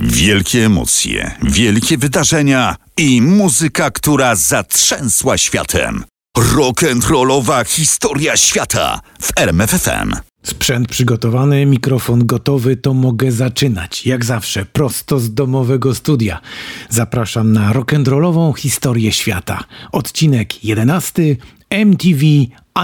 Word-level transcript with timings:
Wielkie 0.00 0.66
emocje, 0.66 1.30
wielkie 1.42 1.98
wydarzenia 1.98 2.76
i 2.96 3.22
muzyka, 3.22 3.90
która 3.90 4.34
zatrzęsła 4.34 5.38
światem. 5.38 6.04
Rock'n'rollowa 6.38 7.66
historia 7.66 8.36
świata 8.36 9.00
w 9.20 9.32
RMFFM. 9.36 10.12
Sprzęt 10.42 10.88
przygotowany, 10.88 11.66
mikrofon 11.66 12.26
gotowy, 12.26 12.76
to 12.76 12.94
mogę 12.94 13.32
zaczynać. 13.32 14.06
Jak 14.06 14.24
zawsze, 14.24 14.64
prosto 14.64 15.20
z 15.20 15.34
domowego 15.34 15.94
studia. 15.94 16.40
Zapraszam 16.88 17.52
na 17.52 17.72
rock'n'rollową 17.72 18.54
historię 18.56 19.12
świata. 19.12 19.64
Odcinek 19.92 20.64
11 20.64 21.36
MTV 21.70 22.24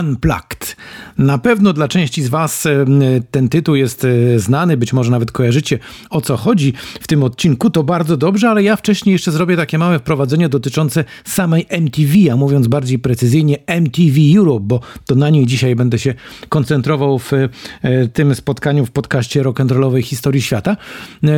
Unplugged. 0.01 0.77
Na 1.19 1.39
pewno 1.39 1.73
dla 1.73 1.89
części 1.89 2.23
z 2.23 2.29
Was 2.29 2.67
e, 2.67 2.85
ten 3.31 3.49
tytuł 3.49 3.75
jest 3.75 4.05
e, 4.05 4.39
znany, 4.39 4.77
być 4.77 4.93
może 4.93 5.11
nawet 5.11 5.33
kojarzycie 5.33 5.79
o 6.11 6.21
co 6.21 6.37
chodzi 6.37 6.73
w 7.01 7.07
tym 7.07 7.23
odcinku. 7.23 7.71
To 7.71 7.83
bardzo 7.83 8.17
dobrze, 8.17 8.51
ale 8.51 8.63
ja 8.63 8.77
wcześniej 8.77 9.13
jeszcze 9.13 9.33
zrobię 9.33 9.57
takie 9.57 9.79
małe 9.79 9.99
wprowadzenie 9.99 10.49
dotyczące 10.49 11.05
samej 11.25 11.67
MTV, 11.69 12.13
a 12.33 12.37
mówiąc 12.37 12.69
bardziej 12.69 12.99
precyzyjnie 12.99 13.59
MTV 13.67 14.21
Europe, 14.39 14.65
bo 14.67 14.81
to 15.07 15.15
na 15.15 15.31
niej 15.31 15.47
dzisiaj 15.47 15.77
będę 15.77 15.99
się 15.99 16.15
koncentrował 16.49 17.19
w 17.19 17.33
e, 17.33 17.49
tym 18.13 18.35
spotkaniu 18.35 18.87
w 18.87 18.91
podcaście 18.91 19.43
rock'n'rollowej 19.43 20.03
historii 20.03 20.43
świata. 20.43 20.77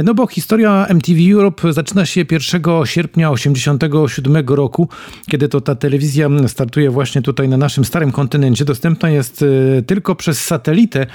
No 0.04 0.14
bo 0.14 0.26
historia 0.26 0.86
MTV 0.88 1.20
Europe 1.32 1.72
zaczyna 1.72 2.06
się 2.06 2.20
1 2.20 2.62
sierpnia 2.84 3.30
1987 3.30 4.46
roku, 4.48 4.88
kiedy 5.30 5.48
to 5.48 5.60
ta 5.60 5.74
telewizja 5.74 6.28
startuje 6.46 6.90
właśnie 6.90 7.22
tutaj 7.22 7.48
na 7.48 7.56
naszym 7.56 7.84
starym 7.84 8.12
kontynencie 8.12 8.45
kontynencie 8.46 8.64
dostępna 8.64 9.10
jest 9.10 9.44
e, 9.78 9.82
tylko 9.82 10.14
przez 10.14 10.44
satelitę 10.44 11.06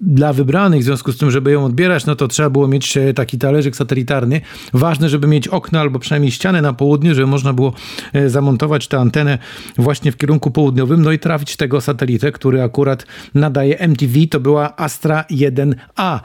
dla 0.00 0.32
wybranych, 0.32 0.80
w 0.80 0.84
związku 0.84 1.12
z 1.12 1.18
tym, 1.18 1.30
żeby 1.30 1.50
ją 1.50 1.64
odbierać, 1.64 2.06
no 2.06 2.16
to 2.16 2.28
trzeba 2.28 2.50
było 2.50 2.68
mieć 2.68 2.96
e, 2.96 3.14
taki 3.14 3.38
talerzyk 3.38 3.76
satelitarny. 3.76 4.40
Ważne, 4.72 5.08
żeby 5.08 5.26
mieć 5.26 5.48
okno 5.48 5.80
albo 5.80 5.98
przynajmniej 5.98 6.32
ścianę 6.32 6.62
na 6.62 6.72
południu, 6.72 7.14
żeby 7.14 7.26
można 7.26 7.52
było 7.52 7.72
e, 8.12 8.28
zamontować 8.28 8.88
tę 8.88 8.98
antenę 8.98 9.38
właśnie 9.78 10.12
w 10.12 10.16
kierunku 10.16 10.50
południowym, 10.50 11.02
no 11.02 11.12
i 11.12 11.18
trafić 11.18 11.56
tego 11.56 11.80
satelitę, 11.80 12.32
który 12.32 12.62
akurat 12.62 13.06
nadaje 13.34 13.78
MTV, 13.78 14.14
to 14.30 14.40
była 14.40 14.76
Astra 14.76 15.24
1A. 15.30 16.20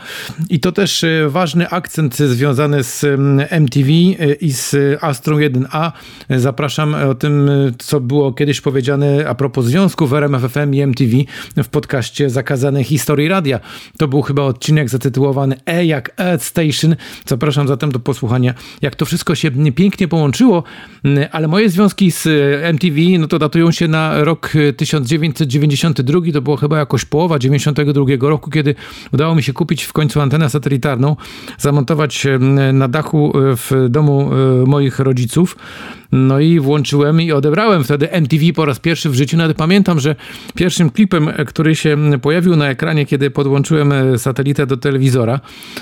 I 0.49 0.59
to 0.59 0.71
też 0.71 1.05
ważny 1.27 1.69
akcent 1.69 2.15
związany 2.15 2.83
z 2.83 3.05
MTV 3.49 3.91
i 4.41 4.51
z 4.51 4.75
Astrą 5.03 5.37
1A. 5.37 5.91
Zapraszam 6.29 6.95
o 6.95 7.15
tym, 7.15 7.49
co 7.77 7.99
było 7.99 8.33
kiedyś 8.33 8.61
powiedziane 8.61 9.29
a 9.29 9.35
propos 9.35 9.65
związków 9.65 10.13
RMF 10.13 10.54
FM 10.55 10.73
i 10.73 10.81
MTV 10.81 11.17
w 11.63 11.67
podcaście 11.67 12.29
Zakazane 12.29 12.83
Historii 12.83 13.27
Radia. 13.27 13.59
To 13.97 14.07
był 14.07 14.21
chyba 14.21 14.43
odcinek 14.43 14.89
zatytułowany 14.89 15.55
E 15.65 15.85
jak 15.85 16.11
Earth 16.17 16.45
Station. 16.45 16.95
Zapraszam 17.25 17.67
zatem 17.67 17.91
do 17.91 17.99
posłuchania, 17.99 18.53
jak 18.81 18.95
to 18.95 19.05
wszystko 19.05 19.35
się 19.35 19.51
pięknie 19.51 20.07
połączyło, 20.07 20.63
ale 21.31 21.47
moje 21.47 21.69
związki 21.69 22.11
z 22.11 22.27
MTV 22.63 22.95
no 23.19 23.27
to 23.27 23.39
datują 23.39 23.71
się 23.71 23.87
na 23.87 24.23
rok 24.23 24.53
1992, 24.77 26.19
to 26.33 26.41
było 26.41 26.57
chyba 26.57 26.77
jakoś 26.77 27.05
połowa 27.05 27.39
92 27.39 28.03
roku, 28.21 28.51
kiedy 28.51 28.75
udało 29.13 29.35
mi 29.35 29.43
się 29.43 29.53
kupić 29.53 29.83
w 29.83 29.93
końcu 29.93 30.21
antenę 30.21 30.49
satelitarną, 30.49 31.15
zamontować 31.57 32.27
na 32.73 32.87
dachu 32.87 33.33
w 33.35 33.87
domu 33.89 34.31
e, 34.33 34.65
moich 34.65 34.99
rodziców. 34.99 35.57
No 36.11 36.39
i 36.39 36.59
włączyłem 36.59 37.21
i 37.21 37.31
odebrałem 37.31 37.83
wtedy 37.83 38.11
MTV 38.11 38.43
po 38.55 38.65
raz 38.65 38.79
pierwszy 38.79 39.09
w 39.09 39.15
życiu. 39.15 39.37
Nawet 39.37 39.57
pamiętam, 39.57 39.99
że 39.99 40.15
pierwszym 40.55 40.89
klipem, 40.89 41.29
który 41.47 41.75
się 41.75 41.97
pojawił 42.21 42.55
na 42.55 42.69
ekranie, 42.69 43.05
kiedy 43.05 43.31
podłączyłem 43.31 43.93
satelitę 44.17 44.67
do 44.67 44.77
telewizora, 44.77 45.39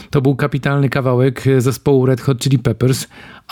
to 0.09 0.21
był 0.21 0.35
kapitalny 0.35 0.89
kawałek 0.89 1.43
zespołu 1.57 2.05
Red 2.05 2.21
Hot 2.21 2.39
Chili 2.39 2.59
Peppers 2.59 3.07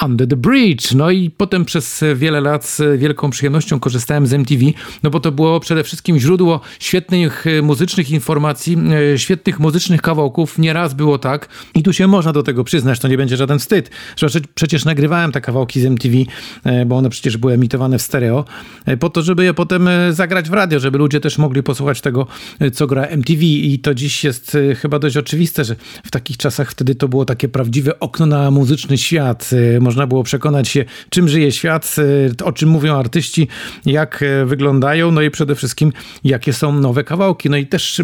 Under 0.06 0.28
the 0.28 0.36
Bridge. 0.36 0.92
No 0.94 1.12
i 1.12 1.30
potem 1.30 1.66
przez 1.66 2.04
wiele 2.16 2.42
lat 2.42 2.66
z 2.66 3.00
wielką 3.00 3.30
przyjemnością 3.30 3.80
korzystałem 3.80 4.28
z 4.28 4.34
MTV, 4.34 4.66
no 5.04 5.10
bo 5.10 5.20
to 5.20 5.32
było 5.32 5.60
przede 5.60 5.84
wszystkim 5.84 6.20
źródło 6.20 6.62
świetnych 6.80 7.46
muzycznych 7.64 8.10
informacji, 8.12 8.78
świetnych 9.18 9.60
muzycznych 9.60 10.02
kawałków. 10.02 10.58
Nieraz 10.58 10.94
było 10.94 11.18
tak 11.18 11.50
i 11.76 11.84
tu 11.84 11.94
się 11.94 12.08
można 12.08 12.34
do 12.34 12.44
tego 12.44 12.64
przyznać, 12.64 13.00
to 13.00 13.08
nie 13.08 13.18
będzie 13.18 13.38
żaden 13.38 13.60
wstyd, 13.60 13.90
że 14.18 14.28
przecież 14.56 14.86
nagrywałem 14.86 15.32
te 15.32 15.42
kawałki 15.42 15.82
z 15.82 15.86
MTV, 15.86 16.18
e, 16.64 16.86
bo 16.86 16.98
one 16.98 17.10
przecież 17.10 17.38
były 17.38 17.54
emitowane 17.54 18.00
w 18.00 18.02
stereo, 18.02 18.46
e, 18.86 18.98
po 18.98 19.10
to, 19.10 19.22
żeby 19.22 19.44
je 19.44 19.54
potem 19.54 19.88
e, 19.88 20.14
zagrać 20.14 20.50
w 20.50 20.54
radio, 20.54 20.80
żeby 20.80 20.98
ludzie 20.98 21.20
też 21.20 21.38
mogli 21.38 21.64
posłuchać 21.64 22.02
tego, 22.02 22.28
co 22.74 22.88
gra 22.88 23.04
MTV 23.04 23.44
i 23.44 23.80
to 23.80 23.94
dziś 23.94 24.24
jest 24.24 24.58
chyba 24.78 25.00
dość 25.00 25.18
oczywiste, 25.18 25.64
że 25.66 25.76
w 26.04 26.12
takich 26.12 26.38
czasach 26.38 26.72
wtedy 26.72 26.96
to 26.96 27.08
było 27.08 27.26
takie 27.26 27.50
prawdziwe 27.50 28.00
okno 28.00 28.26
na 28.26 28.52
muzyczny 28.52 28.98
świat 28.98 29.50
można 29.82 30.08
było 30.08 30.24
przekonać 30.24 30.68
się, 30.68 30.86
czym 31.10 31.28
żyje 31.28 31.52
świat, 31.52 31.96
e, 32.42 32.46
o 32.46 32.52
czym 32.52 32.70
mówią 32.70 32.96
artyści, 32.96 33.48
jak 33.86 34.24
e, 34.24 34.46
wyglądają, 34.46 35.12
no 35.12 35.22
i 35.22 35.32
przede 35.32 35.56
wszystkim, 35.56 35.94
jakie 36.24 36.54
są 36.54 36.74
nowe 36.74 37.04
kawałki. 37.04 37.50
No 37.50 37.58
i 37.58 37.68
też 37.68 38.02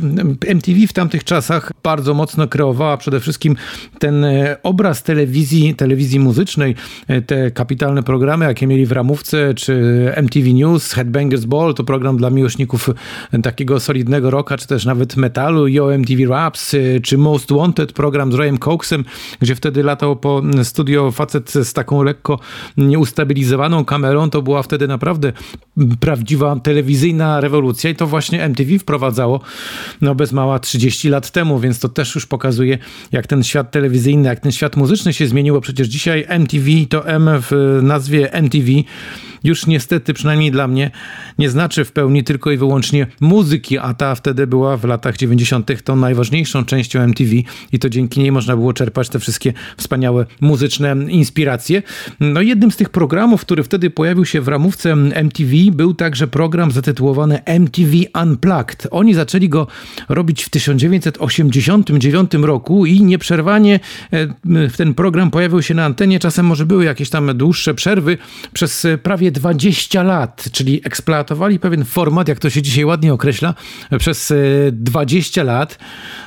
MTV 0.48 0.88
w 0.88 0.94
tamtych 0.94 1.24
czasach 1.24 1.72
bardzo 1.84 2.14
mocno 2.14 2.48
kreowała 2.48 2.98
przede 2.98 3.20
wszystkim 3.20 3.56
ten 4.00 4.24
e, 4.24 4.58
obraz 4.64 5.04
telewizji, 5.04 5.76
telewizji 5.76 6.20
muzycznej, 6.20 6.76
te 7.28 7.52
kapitalne 7.52 8.04
programy, 8.04 8.46
jakie 8.46 8.68
mieli 8.68 8.86
w 8.86 8.92
ramówce, 8.92 9.54
czy 9.54 9.74
MTV 10.16 10.54
News, 10.54 10.94
Headbangers 10.94 11.46
Ball, 11.46 11.74
to 11.74 11.84
program 11.84 12.18
dla 12.18 12.30
miłośników 12.30 12.90
takiego 13.44 13.80
solidnego 13.80 14.32
rocka, 14.32 14.58
czy 14.58 14.68
też 14.68 14.86
nawet 14.86 15.18
metalu, 15.18 15.68
Yo 15.68 15.94
MTV 15.94 16.26
Raps, 16.26 16.76
czy 17.04 17.18
Most 17.18 17.52
Wanted, 17.52 17.94
program 17.94 18.32
z 18.32 18.36
Royem 18.36 18.58
Cokesem, 18.58 19.06
gdzie 19.40 19.56
wtedy 19.56 19.84
latał 19.84 20.16
po 20.16 20.42
studio 20.64 21.12
facet 21.12 21.54
z 21.68 21.74
taką 21.74 22.04
lekko 22.04 22.40
nieustabilizowaną 22.78 23.86
kamerą, 23.86 24.30
to 24.30 24.42
była 24.42 24.64
wtedy 24.64 24.88
naprawdę 24.88 25.34
prawdziwa 26.00 26.56
telewizyjna 26.56 27.42
rewolucja 27.42 27.90
i 27.90 27.96
to 27.96 28.08
właśnie 28.08 28.44
MTV 28.44 28.80
wprowadzało 28.80 29.42
no 30.02 30.16
bez 30.16 30.32
mała 30.32 30.60
30 30.60 31.10
lat 31.10 31.32
temu, 31.32 31.60
więc 31.60 31.80
to 31.80 31.90
też 31.90 32.16
już 32.16 32.26
pokazuje 32.26 32.78
jak 33.12 33.28
ten 33.28 33.44
świat 33.44 33.72
telewizyjny, 33.72 34.30
jak 34.30 34.40
ten 34.40 34.52
świat 34.52 34.76
muzyczny 34.76 35.14
się 35.14 35.28
zmienił, 35.28 35.54
bo 35.54 35.62
przecież 35.62 35.88
dzisiaj 35.88 36.26
MTV 36.28 36.70
to 36.90 37.08
M 37.08 37.30
w 37.30 37.80
nazwie 37.84 38.34
MTV 38.34 38.72
już 39.44 39.68
niestety, 39.68 40.14
przynajmniej 40.14 40.52
dla 40.52 40.68
mnie, 40.68 40.92
nie 41.38 41.50
znaczy 41.50 41.86
w 41.86 41.92
pełni 41.92 42.24
tylko 42.24 42.52
i 42.52 42.58
wyłącznie 42.58 43.08
muzyki, 43.22 43.78
a 43.78 43.94
ta 43.94 44.16
wtedy 44.16 44.48
była 44.48 44.78
w 44.78 44.84
latach 44.84 45.18
90. 45.18 45.84
tą 45.84 45.96
najważniejszą 45.96 46.66
częścią 46.66 47.00
MTV 47.00 47.32
i 47.72 47.80
to 47.80 47.90
dzięki 47.90 48.20
niej 48.20 48.32
można 48.32 48.56
było 48.56 48.74
czerpać 48.74 49.10
te 49.10 49.20
wszystkie 49.20 49.54
wspaniałe 49.78 50.26
muzyczne 50.42 50.96
inspiracje. 51.10 51.84
No 52.20 52.42
jednym 52.42 52.72
z 52.72 52.78
tych 52.78 52.90
programów, 52.90 53.42
który 53.42 53.64
wtedy 53.64 53.90
pojawił 53.90 54.26
się 54.26 54.42
w 54.42 54.48
ramówce 54.48 54.94
MTV, 55.14 55.52
był 55.72 55.94
także 55.94 56.28
program 56.28 56.72
zatytułowany 56.72 57.44
MTV 57.46 57.92
Unplugged. 58.24 58.88
Oni 58.92 59.14
zaczęli 59.14 59.50
go 59.50 59.68
robić 60.10 60.44
w 60.44 60.50
1989 60.50 62.34
roku 62.34 62.86
i 62.86 63.04
nieprzerwanie 63.04 63.80
e, 64.14 64.28
ten 64.78 64.94
program 64.94 65.32
pojawił 65.32 65.62
się 65.62 65.74
na 65.74 65.86
antenie. 65.86 66.20
Czasem 66.20 66.46
może 66.46 66.66
były 66.66 66.86
jakieś 66.86 67.10
tam 67.10 67.38
dłuższe 67.38 67.74
przerwy 67.74 68.18
przez 68.54 68.88
prawie 69.04 69.27
20 69.32 70.04
lat, 70.04 70.50
czyli 70.52 70.82
eksploatowali 70.84 71.60
pewien 71.60 71.86
format, 71.86 72.28
jak 72.28 72.40
to 72.40 72.50
się 72.50 72.62
dzisiaj 72.62 72.86
ładnie 72.86 73.14
określa, 73.14 73.54
przez 74.00 74.34
20 74.72 75.42
e, 75.42 75.44
lat. 75.44 75.80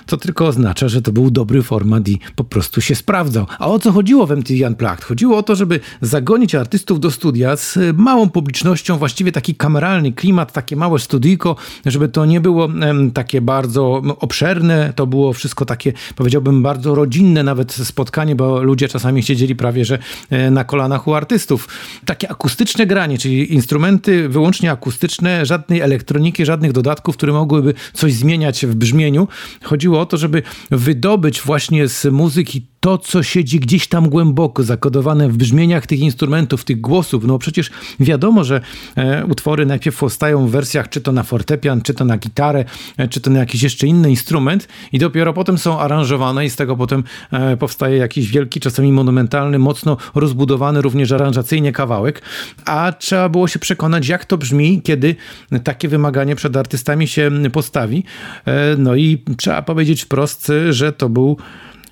To 0.06 0.16
tylko 0.16 0.46
oznacza, 0.46 0.88
że 0.88 1.02
to 1.02 1.12
był 1.12 1.30
dobry 1.30 1.62
format 1.62 2.08
i 2.08 2.18
po 2.36 2.44
prostu 2.44 2.80
się 2.80 2.94
sprawdzał. 2.94 3.46
A 3.58 3.66
o 3.66 3.78
co 3.78 3.92
chodziło 3.92 4.26
w 4.26 4.32
MTV 4.32 4.66
Unplugged? 4.66 5.04
Chodziło 5.04 5.36
o 5.36 5.42
to, 5.42 5.56
żeby 5.56 5.80
zagonić 6.00 6.54
artystów 6.54 7.00
do 7.00 7.10
studia 7.10 7.56
z 7.56 7.78
małą 7.96 8.30
publicznością, 8.30 8.98
właściwie 8.98 9.32
taki 9.32 9.54
kameralny 9.54 10.12
klimat, 10.12 10.52
takie 10.52 10.76
małe 10.76 10.98
studyjko, 10.98 11.56
żeby 11.86 12.08
to 12.08 12.26
nie 12.26 12.40
było 12.40 12.68
takie 13.14 13.40
bardzo 13.40 14.02
obszerne, 14.18 14.92
to 14.96 15.06
było 15.06 15.32
wszystko 15.32 15.64
takie, 15.64 15.92
powiedziałbym, 16.16 16.62
bardzo 16.62 16.94
rodzinne 16.94 17.42
nawet 17.42 17.72
spotkanie, 17.72 18.36
bo 18.36 18.62
ludzie 18.62 18.88
czasami 18.88 19.22
siedzieli 19.22 19.56
prawie, 19.56 19.84
że 19.84 19.98
e, 20.30 20.50
na 20.50 20.64
kolanach 20.64 21.08
u 21.08 21.14
artystów. 21.14 21.68
Takie 22.04 22.30
akustyczne 22.30 22.86
granie, 22.90 23.18
czyli 23.18 23.54
instrumenty 23.54 24.28
wyłącznie 24.28 24.70
akustyczne, 24.70 25.46
żadnej 25.46 25.80
elektroniki, 25.80 26.44
żadnych 26.44 26.72
dodatków, 26.72 27.16
które 27.16 27.32
mogłyby 27.32 27.74
coś 27.92 28.12
zmieniać 28.12 28.66
w 28.66 28.74
brzmieniu. 28.74 29.28
Chodziło 29.62 30.00
o 30.00 30.06
to, 30.06 30.16
żeby 30.16 30.42
wydobyć 30.70 31.40
właśnie 31.40 31.88
z 31.88 32.04
muzyki 32.04 32.66
to, 32.80 32.98
co 32.98 33.22
siedzi 33.22 33.60
gdzieś 33.60 33.88
tam 33.88 34.08
głęboko, 34.08 34.62
zakodowane 34.62 35.28
w 35.28 35.36
brzmieniach 35.36 35.86
tych 35.86 36.00
instrumentów, 36.00 36.64
tych 36.64 36.80
głosów. 36.80 37.24
No 37.24 37.38
przecież 37.38 37.70
wiadomo, 38.00 38.44
że 38.44 38.60
e, 38.96 39.26
utwory 39.26 39.66
najpierw 39.66 39.98
powstają 39.98 40.46
w 40.46 40.50
wersjach 40.50 40.88
czy 40.88 41.00
to 41.00 41.12
na 41.12 41.22
fortepian, 41.22 41.82
czy 41.82 41.94
to 41.94 42.04
na 42.04 42.16
gitarę, 42.16 42.64
e, 42.96 43.08
czy 43.08 43.20
to 43.20 43.30
na 43.30 43.38
jakiś 43.38 43.62
jeszcze 43.62 43.86
inny 43.86 44.10
instrument 44.10 44.68
i 44.92 44.98
dopiero 44.98 45.32
potem 45.32 45.58
są 45.58 45.80
aranżowane 45.80 46.46
i 46.46 46.50
z 46.50 46.56
tego 46.56 46.76
potem 46.76 47.04
e, 47.32 47.56
powstaje 47.56 47.96
jakiś 47.96 48.30
wielki, 48.30 48.60
czasami 48.60 48.92
monumentalny, 48.92 49.58
mocno 49.58 49.96
rozbudowany 50.14 50.82
również 50.82 51.12
aranżacyjnie 51.12 51.72
kawałek, 51.72 52.22
a 52.64 52.79
trzeba 52.98 53.28
było 53.28 53.48
się 53.48 53.58
przekonać, 53.58 54.08
jak 54.08 54.24
to 54.24 54.38
brzmi, 54.38 54.82
kiedy 54.82 55.16
takie 55.64 55.88
wymaganie 55.88 56.36
przed 56.36 56.56
artystami 56.56 57.08
się 57.08 57.30
postawi. 57.52 58.04
E, 58.46 58.76
no 58.78 58.96
i 58.96 59.24
trzeba 59.36 59.62
powiedzieć 59.62 60.02
wprost, 60.02 60.52
że 60.70 60.92
to 60.92 61.08
był 61.08 61.36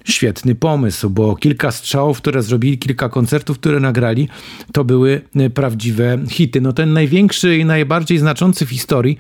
świetny 0.08 0.54
pomysł, 0.54 1.10
bo 1.10 1.36
kilka 1.36 1.70
strzałów, 1.70 2.18
które 2.18 2.42
zrobili, 2.42 2.78
kilka 2.78 3.08
koncertów, 3.08 3.58
które 3.58 3.80
nagrali, 3.80 4.28
to 4.72 4.84
były 4.84 5.20
e, 5.36 5.50
prawdziwe 5.50 6.18
hity. 6.30 6.60
No 6.60 6.72
ten 6.72 6.92
największy 6.92 7.56
i 7.56 7.64
najbardziej 7.64 8.18
znaczący 8.18 8.66
w 8.66 8.70
historii 8.70 9.18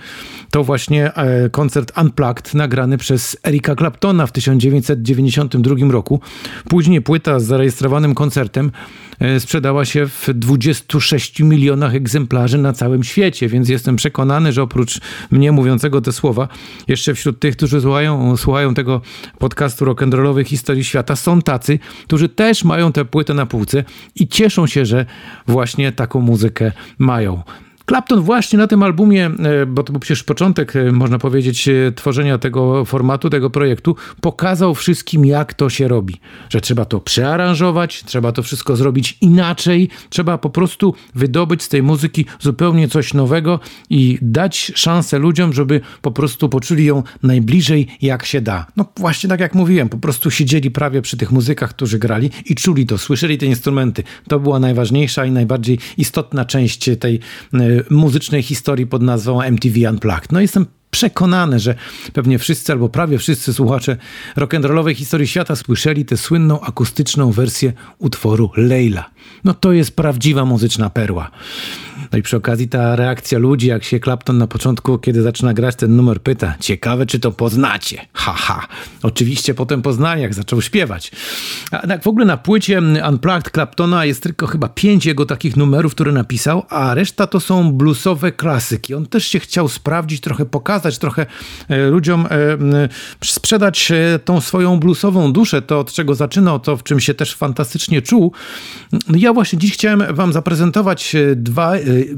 to 0.50 0.64
właśnie 0.64 1.14
e, 1.14 1.50
koncert 1.50 1.92
Unplugged 1.98 2.54
nagrany 2.54 2.98
przez 2.98 3.36
Erika 3.46 3.76
Claptona 3.76 4.26
w 4.26 4.32
1992 4.32 5.74
roku. 5.90 6.20
Później 6.68 7.02
płyta 7.02 7.40
z 7.40 7.44
zarejestrowanym 7.44 8.14
koncertem 8.14 8.72
sprzedała 9.38 9.84
się 9.84 10.06
w 10.06 10.28
26 10.34 11.40
milionach 11.40 11.94
egzemplarzy 11.94 12.58
na 12.58 12.72
całym 12.72 13.04
świecie, 13.04 13.48
więc 13.48 13.68
jestem 13.68 13.96
przekonany, 13.96 14.52
że 14.52 14.62
oprócz 14.62 15.00
mnie 15.30 15.52
mówiącego 15.52 16.00
te 16.00 16.12
słowa, 16.12 16.48
jeszcze 16.88 17.14
wśród 17.14 17.40
tych, 17.40 17.56
którzy 17.56 17.80
słuchają, 17.80 18.36
słuchają 18.36 18.74
tego 18.74 19.00
podcastu 19.38 19.84
rock'n'rollowej 19.84 20.44
historii 20.44 20.84
świata, 20.84 21.16
są 21.16 21.42
tacy, 21.42 21.78
którzy 22.04 22.28
też 22.28 22.64
mają 22.64 22.92
tę 22.92 23.04
płytę 23.04 23.34
na 23.34 23.46
półce 23.46 23.84
i 24.14 24.28
cieszą 24.28 24.66
się, 24.66 24.86
że 24.86 25.06
właśnie 25.46 25.92
taką 25.92 26.20
muzykę 26.20 26.72
mają. 26.98 27.42
Clapton 27.88 28.20
właśnie 28.20 28.58
na 28.58 28.66
tym 28.66 28.82
albumie, 28.82 29.26
e, 29.26 29.66
bo 29.66 29.82
to 29.82 29.92
był 29.92 30.00
przecież 30.00 30.24
początek, 30.24 30.76
e, 30.76 30.92
można 30.92 31.18
powiedzieć, 31.18 31.68
e, 31.68 31.92
tworzenia 31.92 32.38
tego 32.38 32.84
formatu, 32.84 33.30
tego 33.30 33.50
projektu, 33.50 33.96
pokazał 34.20 34.74
wszystkim, 34.74 35.24
jak 35.24 35.54
to 35.54 35.70
się 35.70 35.88
robi. 35.88 36.20
Że 36.50 36.60
trzeba 36.60 36.84
to 36.84 37.00
przearanżować, 37.00 38.04
trzeba 38.04 38.32
to 38.32 38.42
wszystko 38.42 38.76
zrobić 38.76 39.18
inaczej, 39.20 39.88
trzeba 40.10 40.38
po 40.38 40.50
prostu 40.50 40.94
wydobyć 41.14 41.62
z 41.62 41.68
tej 41.68 41.82
muzyki 41.82 42.24
zupełnie 42.40 42.88
coś 42.88 43.14
nowego 43.14 43.60
i 43.90 44.18
dać 44.22 44.72
szansę 44.74 45.18
ludziom, 45.18 45.52
żeby 45.52 45.80
po 46.02 46.10
prostu 46.10 46.48
poczuli 46.48 46.84
ją 46.84 47.02
najbliżej, 47.22 47.86
jak 48.02 48.24
się 48.24 48.40
da. 48.40 48.66
No 48.76 48.84
właśnie 48.96 49.28
tak 49.28 49.40
jak 49.40 49.54
mówiłem, 49.54 49.88
po 49.88 49.98
prostu 49.98 50.30
siedzieli 50.30 50.70
prawie 50.70 51.02
przy 51.02 51.16
tych 51.16 51.32
muzykach, 51.32 51.70
którzy 51.70 51.98
grali 51.98 52.30
i 52.46 52.54
czuli 52.54 52.86
to, 52.86 52.98
słyszeli 52.98 53.38
te 53.38 53.46
instrumenty. 53.46 54.02
To 54.28 54.40
była 54.40 54.58
najważniejsza 54.60 55.24
i 55.24 55.30
najbardziej 55.30 55.78
istotna 55.96 56.44
część 56.44 56.90
tej 57.00 57.20
muzycznej 57.90 58.42
historii 58.42 58.86
pod 58.86 59.02
nazwą 59.02 59.42
MTV 59.42 59.90
Unplugged. 59.90 60.32
No 60.32 60.40
jestem 60.40 60.66
przekonany, 60.90 61.58
że 61.58 61.74
pewnie 62.12 62.38
wszyscy 62.38 62.72
albo 62.72 62.88
prawie 62.88 63.18
wszyscy 63.18 63.52
słuchacze 63.52 63.96
rock'n'rollowej 64.36 64.94
historii 64.94 65.26
świata 65.26 65.56
słyszeli 65.56 66.04
tę 66.04 66.16
słynną 66.16 66.60
akustyczną 66.60 67.32
wersję 67.32 67.72
utworu 67.98 68.50
Leila. 68.56 69.10
No 69.44 69.54
to 69.54 69.72
jest 69.72 69.96
prawdziwa 69.96 70.44
muzyczna 70.44 70.90
perła. 70.90 71.30
No 72.12 72.18
i 72.18 72.22
przy 72.22 72.36
okazji 72.36 72.68
ta 72.68 72.96
reakcja 72.96 73.38
ludzi, 73.38 73.66
jak 73.66 73.84
się 73.84 74.00
Clapton 74.00 74.38
na 74.38 74.46
początku, 74.46 74.98
kiedy 74.98 75.22
zaczyna 75.22 75.54
grać 75.54 75.76
ten 75.76 75.96
numer, 75.96 76.22
pyta, 76.22 76.54
ciekawe 76.60 77.06
czy 77.06 77.20
to 77.20 77.32
poznacie. 77.32 78.06
Haha. 78.12 78.48
Ha. 78.48 78.66
Oczywiście 79.02 79.54
potem 79.54 79.82
poznali, 79.82 80.22
jak 80.22 80.34
zaczął 80.34 80.62
śpiewać. 80.62 81.10
A 81.70 81.86
tak 81.86 82.02
w 82.02 82.06
ogóle 82.06 82.24
na 82.26 82.36
płycie 82.36 82.82
Unplugged 83.08 83.50
Claptona 83.52 84.04
jest 84.04 84.22
tylko 84.22 84.46
chyba 84.46 84.68
pięć 84.68 85.06
jego 85.06 85.26
takich 85.26 85.56
numerów, 85.56 85.94
które 85.94 86.12
napisał, 86.12 86.62
a 86.68 86.94
reszta 86.94 87.26
to 87.26 87.40
są 87.40 87.72
bluesowe 87.72 88.32
klasyki. 88.32 88.94
On 88.94 89.06
też 89.06 89.26
się 89.26 89.38
chciał 89.38 89.68
sprawdzić, 89.68 90.20
trochę 90.20 90.46
pokazać, 90.46 90.98
trochę 90.98 91.26
e, 91.68 91.86
ludziom 91.86 92.26
e, 92.30 92.88
sprzedać 93.24 93.90
e, 93.90 94.18
tą 94.18 94.40
swoją 94.40 94.80
bluesową 94.80 95.32
duszę, 95.32 95.62
to 95.62 95.80
od 95.80 95.92
czego 95.92 96.14
zaczynał, 96.14 96.60
to 96.60 96.76
w 96.76 96.82
czym 96.82 97.00
się 97.00 97.14
też 97.14 97.34
fantastycznie 97.34 98.02
czuł. 98.02 98.32
Ja 99.16 99.32
właśnie 99.32 99.58
dziś 99.58 99.72
chciałem 99.72 100.14
wam 100.14 100.32
zaprezentować 100.32 101.16
dwa 101.36 101.72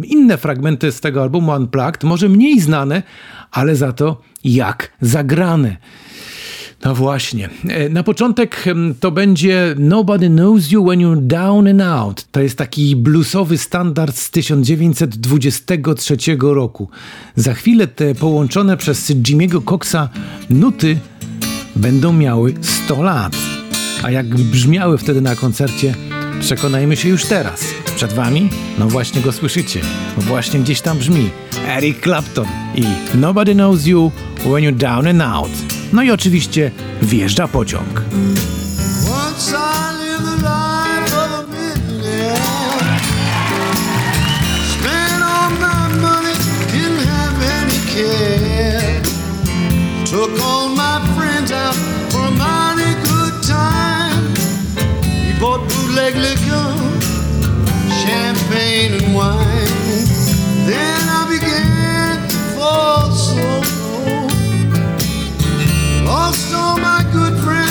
inne 0.04 0.38
fragmenty 0.38 0.92
z 0.92 1.00
tego 1.00 1.22
albumu 1.22 1.52
Unplugged, 1.52 2.04
może 2.04 2.28
mniej 2.28 2.60
znane, 2.60 3.02
ale 3.50 3.76
za 3.76 3.92
to 3.92 4.20
jak 4.44 4.92
zagrane. 5.00 5.76
No 6.84 6.94
właśnie. 6.94 7.48
E, 7.68 7.88
na 7.88 8.02
początek 8.02 8.64
to 9.00 9.10
będzie 9.10 9.74
Nobody 9.78 10.28
Knows 10.28 10.70
You 10.70 10.84
When 10.84 11.00
You're 11.00 11.20
Down 11.20 11.68
and 11.68 11.82
Out. 11.82 12.26
To 12.30 12.40
jest 12.40 12.58
taki 12.58 12.96
bluesowy 12.96 13.58
standard 13.58 14.16
z 14.16 14.30
1923 14.30 16.16
roku. 16.40 16.88
Za 17.36 17.54
chwilę 17.54 17.86
te 17.86 18.14
połączone 18.14 18.76
przez 18.76 19.10
Jimmy'ego 19.10 19.64
Coxa 19.64 20.08
nuty 20.50 20.98
będą 21.76 22.12
miały 22.12 22.54
100 22.60 23.02
lat. 23.02 23.36
A 24.02 24.10
jak 24.10 24.26
brzmiały 24.26 24.98
wtedy 24.98 25.20
na 25.20 25.36
koncercie, 25.36 25.94
Przekonajmy 26.40 26.96
się 26.96 27.08
już 27.08 27.24
teraz. 27.24 27.64
Przed 27.96 28.12
wami? 28.12 28.50
No 28.78 28.88
właśnie 28.88 29.20
go 29.20 29.32
słyszycie. 29.32 29.80
Właśnie 30.18 30.60
gdzieś 30.60 30.80
tam 30.80 30.98
brzmi 30.98 31.30
Eric 31.66 32.02
Clapton 32.02 32.46
i 32.74 32.84
Nobody 33.14 33.54
Knows 33.54 33.86
You 33.86 34.12
When 34.36 34.64
You're 34.64 34.76
Down 34.76 35.06
and 35.06 35.22
Out. 35.22 35.50
No 35.92 36.02
i 36.02 36.10
oczywiście 36.10 36.70
wjeżdża 37.02 37.48
pociąg. 37.48 38.02
Took 50.10 50.40
all 50.40 50.68
my 50.68 51.00
friends 51.16 51.52
out 51.52 51.89
bootleg 55.90 56.14
liquor, 56.14 56.74
champagne 58.02 58.92
and 58.94 59.14
wine. 59.14 60.06
Then 60.66 61.00
I 61.08 61.26
began 61.28 62.28
to 62.28 62.36
fall 62.54 63.10
so 63.10 63.34
low. 63.96 64.28
Lost 66.04 66.54
all 66.54 66.78
my 66.78 67.02
good 67.12 67.36
friends 67.42 67.69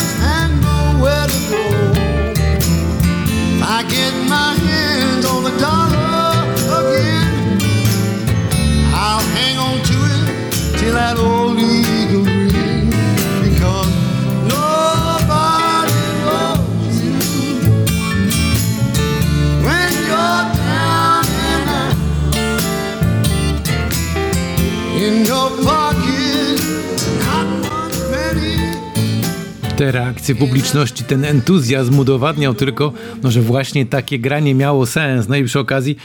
Te 30.20 30.24
reakcje 30.24 30.48
publiczności, 30.48 31.04
ten 31.04 31.26
entuzjazm 31.26 32.00
udowadniał 32.00 32.54
tylko, 32.54 32.94
no, 33.24 33.32
że 33.32 33.42
właśnie 33.42 33.86
takie 33.86 34.20
granie 34.20 34.56
miało 34.56 34.86
sens. 34.86 35.28
No 35.28 35.36
i 35.36 35.44
przy 35.44 35.60
okazji 35.60 35.98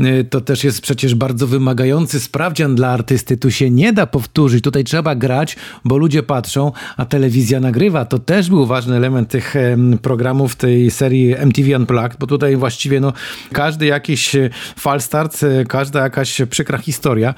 y, 0.00 0.24
to 0.30 0.40
też 0.40 0.64
jest 0.64 0.80
przecież 0.80 1.14
bardzo 1.14 1.46
wymagający 1.46 2.20
sprawdzian 2.20 2.74
dla 2.74 2.88
artysty. 2.88 3.36
Tu 3.36 3.50
się 3.50 3.70
nie 3.70 3.92
da 3.92 4.06
powtórzyć, 4.06 4.64
tutaj 4.64 4.84
trzeba 4.84 5.14
grać, 5.14 5.56
bo 5.84 5.96
ludzie 5.96 6.22
patrzą, 6.22 6.72
a 6.96 7.04
telewizja 7.04 7.60
nagrywa. 7.60 8.04
To 8.04 8.18
też 8.18 8.48
był 8.48 8.66
ważny 8.66 8.96
element 8.96 9.28
tych 9.28 9.54
programów 10.02 10.56
tej 10.56 10.90
serii 10.90 11.34
MTV 11.36 11.76
Unplugged, 11.76 12.16
bo 12.18 12.26
tutaj 12.26 12.56
właściwie 12.56 13.00
no, 13.00 13.12
każdy 13.52 13.86
jakiś 13.86 14.34
e, 14.34 14.50
falstart, 14.76 15.42
e, 15.42 15.64
każda 15.64 16.00
jakaś 16.00 16.40
przykra 16.50 16.78
historia, 16.78 17.34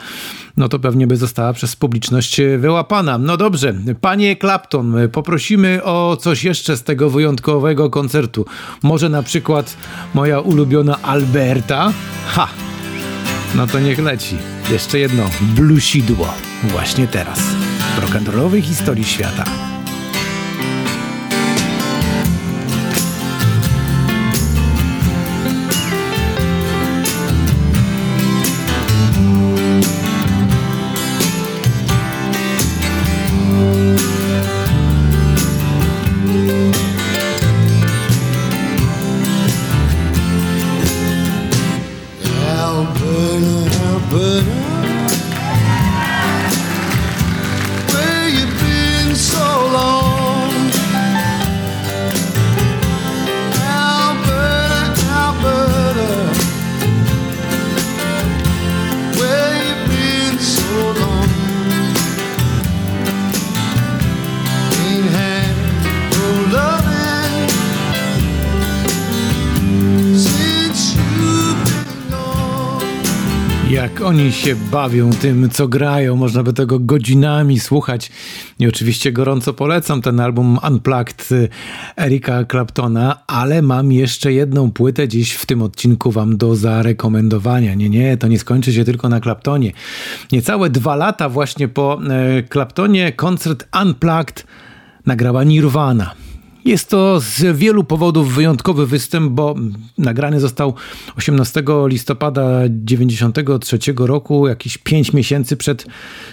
no 0.57 0.69
to 0.69 0.79
pewnie 0.79 1.07
by 1.07 1.17
została 1.17 1.53
przez 1.53 1.77
publiczność 1.77 2.41
wyłapana. 2.59 3.19
No 3.19 3.37
dobrze, 3.37 3.75
panie 4.01 4.37
Clapton, 4.37 4.97
poprosimy 5.13 5.85
o 5.85 6.17
coś 6.23 6.45
jeszcze 6.45 6.77
z 6.77 6.83
tego 6.83 7.11
wyjątkowego 7.11 7.91
koncertu. 7.91 8.47
Może 8.83 9.09
na 9.09 9.23
przykład 9.23 9.77
moja 10.15 10.41
ulubiona 10.41 11.03
Alberta? 11.03 11.93
Ha! 12.27 12.49
No 13.55 13.67
to 13.67 13.79
niech 13.79 13.99
leci. 13.99 14.37
Jeszcze 14.71 14.99
jedno 14.99 15.25
blusidło. 15.41 16.35
Właśnie 16.65 17.07
teraz. 17.07 17.39
W 17.97 18.01
rock'n'rollowej 18.01 18.63
historii 18.63 19.05
świata. 19.05 19.72
Jak 73.83 74.01
oni 74.01 74.33
się 74.33 74.57
bawią 74.57 75.11
tym, 75.11 75.51
co 75.51 75.69
grają. 75.69 76.17
Można 76.17 76.43
by 76.43 76.53
tego 76.53 76.79
godzinami 76.79 77.61
słuchać. 77.61 78.11
I 78.59 78.67
oczywiście 78.67 79.13
gorąco 79.13 79.53
polecam 79.53 80.03
ten 80.03 80.21
album 80.21 80.59
Unplugged 80.69 81.29
Erika 81.99 82.45
Claptona, 82.45 83.27
ale 83.27 83.63
mam 83.63 83.93
jeszcze 83.93 84.33
jedną 84.33 84.71
płytę 84.71 85.09
dziś 85.09 85.33
w 85.33 85.47
tym 85.47 85.63
odcinku 85.63 86.11
wam 86.11 86.37
do 86.37 86.57
zarekomendowania. 86.57 87.75
Nie, 87.75 87.91
nie, 87.91 88.17
to 88.17 88.29
nie 88.29 88.39
skończy 88.39 88.73
się 88.73 88.85
tylko 88.85 89.09
na 89.09 89.21
Claptonie. 89.21 89.73
Niecałe 90.33 90.71
dwa 90.71 90.97
lata 90.97 91.29
właśnie 91.29 91.69
po 91.69 92.01
e, 92.11 92.43
Claptonie 92.53 93.13
koncert 93.13 93.69
Unplugged 93.83 94.47
nagrała 95.07 95.45
Nirvana. 95.45 96.15
Jest 96.65 96.89
to 96.89 97.21
z 97.21 97.57
wielu 97.57 97.85
powodów 97.85 98.35
wyjątkowy 98.35 98.87
występ, 98.87 99.33
bo 99.33 99.55
nagrany 99.99 100.41
został 100.41 100.75
18 101.17 101.63
listopada 101.87 102.43
1993 102.87 103.79
roku, 103.99 104.49
jakieś 104.49 104.79
5 104.79 105.13
miesięcy 105.13 105.57
przed 105.57 105.87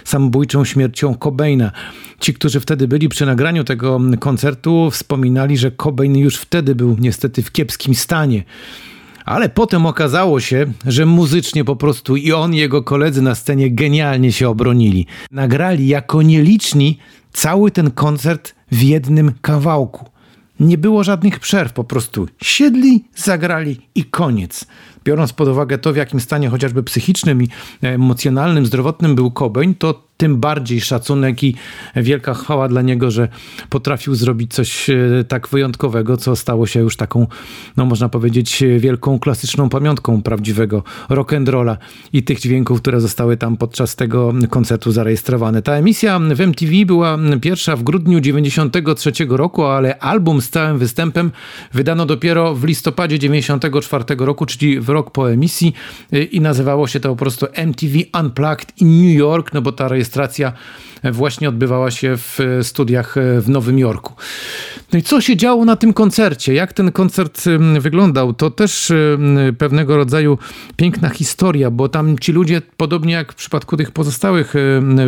samobójczą 0.04 0.64
śmiercią 0.64 1.14
Cobaina. 1.14 1.72
Ci, 2.20 2.34
którzy 2.34 2.60
wtedy 2.60 2.88
byli 2.88 3.08
przy 3.08 3.26
nagraniu 3.26 3.64
tego 3.64 4.00
koncertu, 4.20 4.90
wspominali, 4.90 5.58
że 5.58 5.70
Cobain 5.70 6.16
już 6.16 6.36
wtedy 6.36 6.74
był 6.74 6.96
niestety 7.00 7.42
w 7.42 7.52
kiepskim 7.52 7.94
stanie. 7.94 8.44
Ale 9.24 9.48
potem 9.48 9.86
okazało 9.86 10.40
się, 10.40 10.66
że 10.86 11.06
muzycznie 11.06 11.64
po 11.64 11.76
prostu 11.76 12.16
i 12.16 12.32
on, 12.32 12.54
i 12.54 12.58
jego 12.58 12.82
koledzy 12.82 13.22
na 13.22 13.34
scenie 13.34 13.70
genialnie 13.70 14.32
się 14.32 14.48
obronili. 14.48 15.06
Nagrali 15.30 15.88
jako 15.88 16.22
nieliczni 16.22 16.98
cały 17.32 17.70
ten 17.70 17.90
koncert 17.90 18.54
w 18.72 18.82
jednym 18.82 19.32
kawałku. 19.40 20.09
Nie 20.60 20.78
było 20.78 21.04
żadnych 21.04 21.40
przerw, 21.40 21.72
po 21.72 21.84
prostu 21.84 22.28
siedli, 22.42 23.04
zagrali 23.16 23.80
i 23.94 24.04
koniec. 24.04 24.66
Biorąc 25.04 25.32
pod 25.32 25.48
uwagę 25.48 25.78
to, 25.78 25.92
w 25.92 25.96
jakim 25.96 26.20
stanie 26.20 26.48
chociażby 26.48 26.82
psychicznym 26.82 27.42
i 27.42 27.48
emocjonalnym, 27.82 28.66
zdrowotnym 28.66 29.14
był 29.14 29.30
Cobain, 29.30 29.74
to 29.74 30.09
tym 30.20 30.36
bardziej 30.36 30.80
szacunek 30.80 31.44
i 31.44 31.54
wielka 31.96 32.34
chwała 32.34 32.68
dla 32.68 32.82
niego, 32.82 33.10
że 33.10 33.28
potrafił 33.68 34.14
zrobić 34.14 34.54
coś 34.54 34.90
e, 34.90 35.24
tak 35.28 35.48
wyjątkowego, 35.48 36.16
co 36.16 36.36
stało 36.36 36.66
się 36.66 36.80
już 36.80 36.96
taką, 36.96 37.26
no 37.76 37.84
można 37.84 38.08
powiedzieć, 38.08 38.64
wielką 38.78 39.18
klasyczną 39.18 39.68
pamiątką 39.68 40.22
prawdziwego 40.22 40.82
rock'n'rolla 41.10 41.76
i 42.12 42.22
tych 42.22 42.40
dźwięków, 42.40 42.80
które 42.80 43.00
zostały 43.00 43.36
tam 43.36 43.56
podczas 43.56 43.96
tego 43.96 44.32
koncertu 44.50 44.92
zarejestrowane. 44.92 45.62
Ta 45.62 45.72
emisja 45.72 46.18
w 46.18 46.40
MTV 46.40 46.72
była 46.86 47.18
pierwsza 47.40 47.76
w 47.76 47.82
grudniu 47.82 48.20
93 48.20 49.12
roku, 49.28 49.64
ale 49.64 49.98
album 49.98 50.42
z 50.42 50.50
całym 50.50 50.78
występem 50.78 51.32
wydano 51.72 52.06
dopiero 52.06 52.54
w 52.54 52.64
listopadzie 52.64 53.18
94 53.18 54.04
roku, 54.18 54.46
czyli 54.46 54.80
w 54.80 54.88
rok 54.88 55.10
po 55.10 55.32
emisji 55.32 55.74
e, 56.12 56.22
i 56.22 56.40
nazywało 56.40 56.86
się 56.86 57.00
to 57.00 57.08
po 57.08 57.16
prostu 57.16 57.46
MTV 57.52 57.98
Unplugged 58.20 58.72
in 58.80 59.08
New 59.08 59.18
York, 59.18 59.52
no 59.52 59.62
bo 59.62 59.72
ta 59.72 59.88
rejestracja 59.88 60.09
rejestracja 60.10 60.52
właśnie 61.04 61.48
odbywała 61.48 61.90
się 61.90 62.16
w 62.16 62.38
studiach 62.62 63.14
w 63.40 63.48
Nowym 63.48 63.78
Jorku. 63.78 64.14
No 64.92 64.98
i 64.98 65.02
co 65.02 65.20
się 65.20 65.36
działo 65.36 65.64
na 65.64 65.76
tym 65.76 65.92
koncercie? 65.92 66.54
Jak 66.54 66.72
ten 66.72 66.92
koncert 66.92 67.44
wyglądał? 67.80 68.32
To 68.32 68.50
też 68.50 68.92
pewnego 69.58 69.96
rodzaju 69.96 70.38
piękna 70.76 71.08
historia, 71.08 71.70
bo 71.70 71.88
tam 71.88 72.18
ci 72.18 72.32
ludzie, 72.32 72.62
podobnie 72.76 73.12
jak 73.12 73.32
w 73.32 73.36
przypadku 73.36 73.76
tych 73.76 73.90
pozostałych 73.90 74.54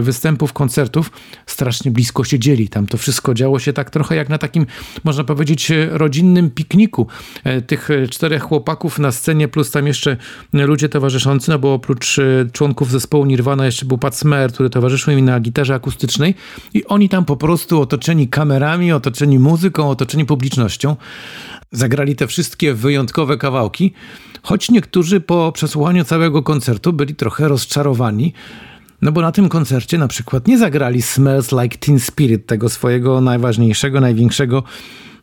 występów, 0.00 0.52
koncertów, 0.52 1.10
strasznie 1.46 1.90
blisko 1.90 2.24
siedzieli. 2.24 2.68
Tam 2.68 2.86
to 2.86 2.98
wszystko 2.98 3.34
działo 3.34 3.58
się 3.58 3.72
tak 3.72 3.90
trochę 3.90 4.16
jak 4.16 4.28
na 4.28 4.38
takim, 4.38 4.66
można 5.04 5.24
powiedzieć, 5.24 5.72
rodzinnym 5.90 6.50
pikniku. 6.50 7.06
E, 7.44 7.62
tych 7.62 7.88
czterech 8.10 8.42
chłopaków 8.42 8.98
na 8.98 9.12
scenie, 9.12 9.48
plus 9.48 9.70
tam 9.70 9.86
jeszcze 9.86 10.16
ludzie 10.52 10.88
towarzyszący, 10.88 11.50
no 11.50 11.58
bo 11.58 11.74
oprócz 11.74 12.18
e, 12.18 12.22
członków 12.52 12.90
zespołu 12.90 13.24
Nirvana 13.24 13.66
jeszcze 13.66 13.86
był 13.86 13.98
Pat 13.98 14.16
Smear, 14.16 14.52
który 14.52 14.70
towarzyszył 14.70 15.14
mi 15.14 15.22
na 15.22 15.40
gitarze 15.40 15.74
akustycznej 15.82 16.34
i 16.74 16.84
oni 16.84 17.08
tam 17.08 17.24
po 17.24 17.36
prostu 17.36 17.80
otoczeni 17.80 18.28
kamerami, 18.28 18.92
otoczeni 18.92 19.38
muzyką, 19.38 19.90
otoczeni 19.90 20.24
publicznością 20.24 20.96
zagrali 21.72 22.16
te 22.16 22.26
wszystkie 22.26 22.74
wyjątkowe 22.74 23.36
kawałki, 23.36 23.92
choć 24.42 24.70
niektórzy 24.70 25.20
po 25.20 25.52
przesłuchaniu 25.52 26.04
całego 26.04 26.42
koncertu 26.42 26.92
byli 26.92 27.14
trochę 27.14 27.48
rozczarowani, 27.48 28.32
no 29.02 29.12
bo 29.12 29.20
na 29.20 29.32
tym 29.32 29.48
koncercie 29.48 29.98
na 29.98 30.08
przykład 30.08 30.46
nie 30.48 30.58
zagrali 30.58 31.02
Smells 31.02 31.52
Like 31.52 31.78
Teen 31.78 32.00
Spirit, 32.00 32.46
tego 32.46 32.68
swojego 32.68 33.20
najważniejszego, 33.20 34.00
największego 34.00 34.62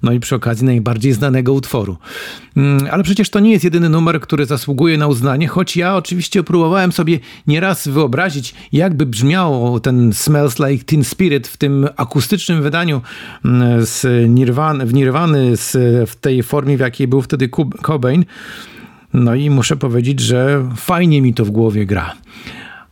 no 0.04 0.12
i 0.12 0.20
przy 0.20 0.36
okazji 0.36 0.66
najbardziej 0.66 1.14
znanego 1.14 1.54
utworu. 1.54 1.98
Mm, 2.58 2.88
ale 2.92 3.04
przecież 3.04 3.30
to 3.30 3.40
nie 3.40 3.52
jest 3.52 3.64
jedyny 3.64 3.90
numer, 3.90 4.22
który 4.22 4.46
zasługuje 4.46 4.98
na 4.98 5.08
uznanie, 5.08 5.48
choć 5.48 5.78
ja 5.78 5.96
oczywiście 5.96 6.44
próbowałem 6.44 6.92
sobie 6.92 7.20
nieraz 7.48 7.88
wyobrazić, 7.88 8.56
jakby 8.72 9.06
brzmiał 9.06 9.80
ten 9.80 10.14
Smells 10.14 10.60
Like 10.60 10.84
Teen 10.84 11.04
Spirit 11.04 11.48
w 11.48 11.58
tym 11.58 11.88
akustycznym 11.98 12.62
wydaniu 12.62 13.02
mm, 13.46 13.86
z 13.86 14.30
Nirvana, 14.30 14.86
w 14.86 14.94
Nirwany 14.94 15.54
w 16.08 16.16
tej 16.22 16.44
formie, 16.44 16.78
w 16.78 16.80
jakiej 16.80 17.08
był 17.08 17.22
wtedy 17.22 17.50
Cobain. 17.82 18.26
No 19.14 19.36
i 19.36 19.50
muszę 19.50 19.76
powiedzieć, 19.76 20.20
że 20.20 20.70
fajnie 20.76 21.22
mi 21.22 21.34
to 21.34 21.46
w 21.46 21.52
głowie 21.52 21.86
gra. 21.86 22.16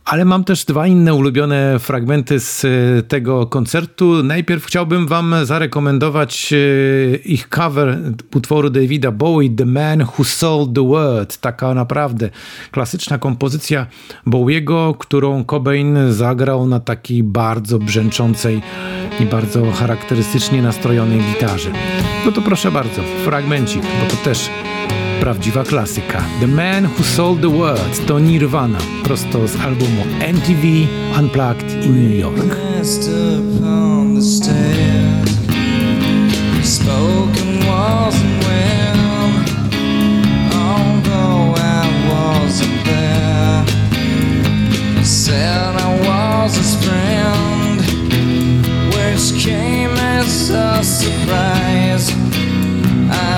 Ale 0.08 0.24
mam 0.24 0.44
też 0.44 0.64
dwa 0.64 0.86
inne 0.86 1.14
ulubione 1.14 1.78
fragmenty 1.78 2.40
z 2.40 2.64
e, 2.64 3.02
tego 3.02 3.46
koncertu. 3.46 4.22
Najpierw 4.22 4.66
chciałbym 4.66 5.06
Wam 5.06 5.34
zarekomendować 5.42 6.52
e, 6.52 7.16
ich 7.16 7.48
cover 7.48 7.98
utworu 8.34 8.70
Davida 8.70 9.10
Bowie, 9.12 9.50
The 9.56 9.66
Man 9.66 10.02
Who 10.02 10.24
Sold 10.24 10.74
the 10.74 10.88
World. 10.88 11.36
Taka 11.36 11.74
naprawdę 11.74 12.30
klasyczna 12.70 13.18
kompozycja 13.18 13.86
Bowiego, 14.26 14.94
którą 14.98 15.44
Cobain 15.44 16.12
zagrał 16.12 16.66
na 16.66 16.80
takiej 16.80 17.22
bardzo 17.22 17.78
brzęczącej 17.78 18.62
i 19.20 19.24
bardzo 19.24 19.70
charakterystycznie 19.70 20.62
nastrojonej 20.62 21.20
gitarze. 21.20 21.70
No 22.26 22.32
to 22.32 22.42
proszę 22.42 22.70
bardzo, 22.70 23.02
fragmencik, 23.24 23.82
bo 23.82 24.10
to 24.10 24.16
też 24.16 24.50
Prawdziwa 25.20 25.64
klasyka. 25.64 26.22
The 26.40 26.46
Man 26.46 26.84
Who 26.84 27.04
Sold 27.04 27.40
the 27.40 27.48
World 27.48 28.06
to 28.06 28.18
Nirvana, 28.18 28.78
prosto 29.04 29.48
z 29.48 29.56
albumu 29.56 30.02
MTV 30.20 30.88
Unplugged 31.18 31.70
in 31.84 32.08
New 32.08 32.18
York. 32.18 32.36
Came 49.38 49.96
as 49.98 50.50
a 50.50 50.82
surprise. 50.82 52.27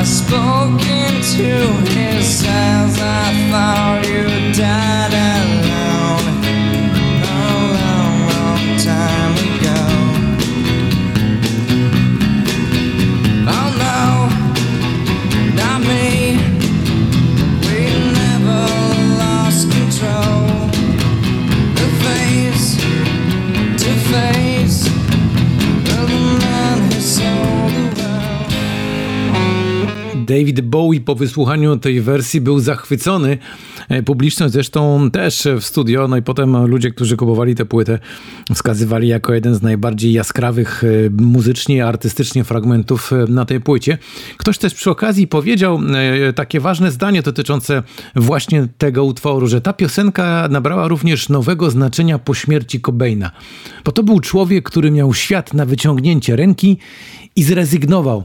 I 0.01 0.03
spoke 0.03 0.81
into 0.81 1.61
his 1.93 2.43
eyes. 2.47 2.99
I 2.99 3.51
thought 3.51 4.07
you 4.09 4.51
died 4.55 5.40
David 30.31 30.61
Bowie 30.61 31.01
po 31.01 31.15
wysłuchaniu 31.15 31.77
tej 31.77 32.01
wersji 32.01 32.41
był 32.41 32.61
zachwycony. 32.61 33.39
E, 33.89 34.03
publiczność 34.03 34.53
zresztą 34.53 35.11
też 35.11 35.49
w 35.61 35.65
studio, 35.65 36.09
no 36.09 36.17
i 36.17 36.23
potem 36.23 36.67
ludzie, 36.67 36.91
którzy 36.91 37.17
kupowali 37.17 37.55
tę 37.55 37.65
płytę, 37.65 37.99
wskazywali 38.55 39.09
jako 39.09 39.35
jeden 39.35 39.55
z 39.55 39.63
najbardziej 39.63 40.13
jaskrawych 40.13 40.85
e, 40.85 40.87
muzycznie, 41.23 41.87
artystycznie 41.87 42.45
fragmentów 42.45 43.13
e, 43.13 43.17
na 43.17 43.45
tej 43.45 43.61
płycie. 43.61 43.99
Ktoś 44.37 44.59
też 44.59 44.75
przy 44.75 44.91
okazji 44.91 45.27
powiedział 45.27 45.81
takie 46.35 46.61
ważne 46.61 46.91
zdanie 46.91 47.23
dotyczące 47.23 47.83
właśnie 48.17 48.69
tego 48.79 49.05
utworu, 49.05 49.47
że 49.47 49.61
ta 49.61 49.73
piosenka 49.73 50.49
nabrała 50.51 50.89
również 50.89 51.29
nowego 51.29 51.71
znaczenia 51.71 52.19
po 52.19 52.35
śmierci 52.35 52.81
Cobaina. 52.81 53.31
Bo 53.85 53.93
to 53.93 54.03
był 54.03 54.21
człowiek, 54.21 54.65
który 54.65 54.91
miał 54.91 55.15
świat 55.15 55.55
na 55.55 55.67
wyciągnięcie 55.67 56.37
ręki 56.37 56.79
i 57.37 57.43
zrezygnował 57.43 58.25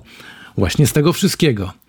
właśnie 0.57 0.87
z 0.87 0.93
tego 0.93 1.13
wszystkiego. 1.13 1.84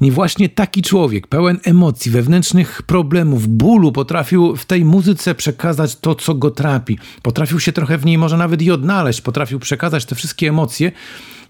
I 0.00 0.10
właśnie 0.10 0.48
taki 0.48 0.82
człowiek, 0.82 1.26
pełen 1.26 1.58
emocji, 1.64 2.10
wewnętrznych 2.10 2.82
problemów, 2.82 3.48
bólu, 3.48 3.92
potrafił 3.92 4.56
w 4.56 4.64
tej 4.64 4.84
muzyce 4.84 5.34
przekazać 5.34 5.96
to, 5.96 6.14
co 6.14 6.34
go 6.34 6.50
trapi. 6.50 6.98
Potrafił 7.22 7.60
się 7.60 7.72
trochę 7.72 7.98
w 7.98 8.04
niej 8.04 8.18
może 8.18 8.36
nawet 8.36 8.62
i 8.62 8.70
odnaleźć, 8.70 9.20
potrafił 9.20 9.58
przekazać 9.58 10.04
te 10.04 10.14
wszystkie 10.14 10.48
emocje, 10.48 10.92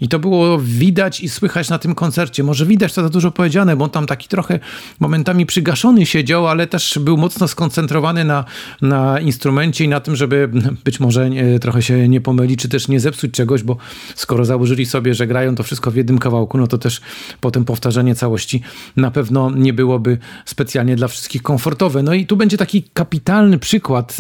i 0.03 0.09
to 0.09 0.19
było 0.19 0.59
widać 0.59 1.21
i 1.21 1.29
słychać 1.29 1.71
na 1.71 1.79
tym 1.79 1.95
koncercie. 1.95 2.43
Może 2.43 2.67
widać 2.67 2.93
to 2.93 3.03
za 3.03 3.09
dużo 3.09 3.31
powiedziane, 3.31 3.77
bo 3.77 3.85
on 3.85 3.91
tam 3.91 4.07
taki 4.07 4.29
trochę 4.29 4.59
momentami 5.01 5.47
przygaszony 5.47 6.07
siedział, 6.07 6.49
ale 6.49 6.67
też 6.67 6.99
był 7.01 7.17
mocno 7.17 7.49
skoncentrowany 7.49 8.25
na, 8.25 8.45
na 8.81 9.21
instrumencie 9.21 9.85
i 9.85 9.89
na 9.89 10.01
tym, 10.01 10.17
żeby 10.17 10.49
być 10.85 11.01
może 11.01 11.31
nie, 11.31 11.59
trochę 11.59 11.83
się 11.83 12.09
nie 12.09 12.21
pomylić, 12.21 12.61
czy 12.61 12.69
też 12.69 12.89
nie 12.89 13.01
zepsuć 13.01 13.33
czegoś, 13.35 13.63
bo 13.63 13.77
skoro 14.15 14.45
założyli 14.45 14.87
sobie, 14.87 15.15
że 15.15 15.27
grają 15.27 15.55
to 15.55 15.63
wszystko 15.63 15.91
w 15.91 15.97
jednym 15.97 16.19
kawałku, 16.19 16.59
no 16.59 16.67
to 16.67 16.79
też 16.79 17.01
potem 17.41 17.65
powtarzanie 17.65 18.15
całości 18.15 18.63
na 18.97 19.11
pewno 19.11 19.51
nie 19.51 19.73
byłoby 19.73 20.19
specjalnie 20.45 20.97
dla 20.97 21.09
wszystkich 21.09 21.43
komfortowe. 21.43 22.03
No 22.03 22.15
i 22.15 22.27
tu 22.27 22.37
będzie 22.37 22.57
taki 22.57 22.83
kapitalny 22.83 23.59
przykład 23.59 24.17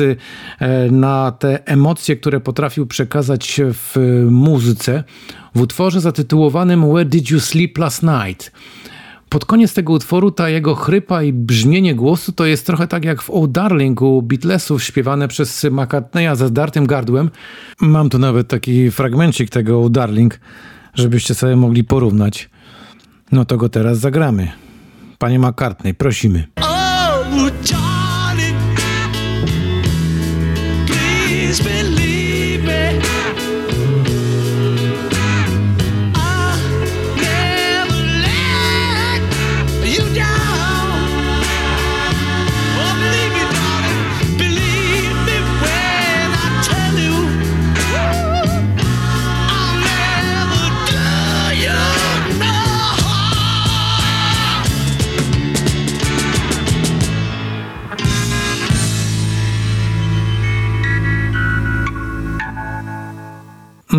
e, 0.60 0.90
na 0.90 1.32
te 1.32 1.66
emocje, 1.66 2.16
które 2.16 2.40
potrafił 2.40 2.86
przekazać 2.86 3.60
w 3.64 3.96
muzyce 4.30 5.04
w 5.54 5.60
utworze 5.60 6.00
zatytułowanym 6.00 6.92
Where 6.92 7.04
Did 7.04 7.30
You 7.30 7.40
Sleep 7.40 7.78
Last 7.78 8.02
Night? 8.02 8.52
Pod 9.28 9.44
koniec 9.44 9.74
tego 9.74 9.92
utworu 9.92 10.30
ta 10.30 10.48
jego 10.48 10.74
chrypa 10.74 11.22
i 11.22 11.32
brzmienie 11.32 11.94
głosu 11.94 12.32
to 12.32 12.46
jest 12.46 12.66
trochę 12.66 12.86
tak 12.86 13.04
jak 13.04 13.22
w 13.22 13.30
Oh 13.30 13.48
Darling 13.48 14.02
u 14.02 14.22
Beatlesów 14.22 14.84
śpiewane 14.84 15.28
przez 15.28 15.66
McCartneya 15.70 16.36
ze 16.36 16.48
zdartym 16.48 16.86
gardłem. 16.86 17.30
Mam 17.80 18.10
tu 18.10 18.18
nawet 18.18 18.48
taki 18.48 18.90
fragmencik 18.90 19.50
tego 19.50 19.80
Oh 19.80 19.90
Darling, 19.90 20.40
żebyście 20.94 21.34
sobie 21.34 21.56
mogli 21.56 21.84
porównać. 21.84 22.50
No 23.32 23.44
to 23.44 23.56
go 23.56 23.68
teraz 23.68 23.98
zagramy. 23.98 24.52
Panie 25.18 25.38
McCartney, 25.38 25.94
prosimy. 25.94 26.46
Oh, 26.60 27.50
Johnny, 27.70 28.54
please 30.86 31.64
believe 31.64 32.11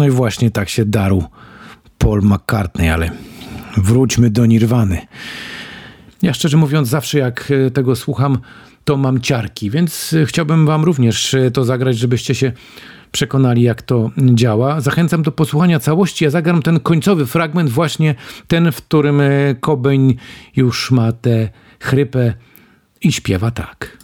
No 0.04 0.08
i 0.08 0.12
właśnie 0.12 0.52
tak 0.52 0.70
się 0.70 0.86
darł 0.86 1.24
Paul 1.98 2.22
McCartney, 2.22 2.90
ale 2.90 3.12
wróćmy 3.78 4.30
do 4.30 4.46
Nirwany. 4.46 5.02
Ja 6.22 6.34
szczerze 6.34 6.58
mówiąc, 6.58 6.88
zawsze 6.88 7.20
jak 7.20 7.52
e, 7.52 7.72
tego 7.72 7.96
słucham, 7.96 8.38
to 8.84 8.98
mam 8.98 9.22
ciarki, 9.22 9.70
więc 9.70 10.14
e, 10.14 10.26
chciałbym 10.26 10.66
Wam 10.66 10.84
również 10.84 11.34
e, 11.34 11.52
to 11.52 11.66
zagrać, 11.66 11.98
żebyście 11.98 12.36
się 12.36 12.52
przekonali, 13.12 13.62
jak 13.62 13.82
to 13.82 14.12
działa. 14.18 14.82
Zachęcam 14.82 15.24
do 15.24 15.32
posłuchania 15.32 15.80
całości. 15.80 16.24
Ja 16.24 16.30
zagram 16.30 16.62
ten 16.62 16.80
końcowy 16.80 17.26
fragment, 17.26 17.70
właśnie 17.70 18.16
ten, 18.48 18.72
w 18.72 18.76
którym 18.76 19.22
Cobain 19.62 20.14
już 20.56 20.92
ma 20.92 21.12
tę 21.12 21.50
chrypę 21.80 22.34
i 23.02 23.12
śpiewa 23.12 23.52
tak. 23.52 23.98